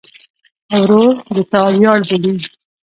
[0.79, 2.33] ورور د تا ویاړ بولې.